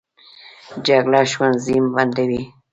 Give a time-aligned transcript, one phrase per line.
[0.85, 2.43] جګړه ښوونځي بندوي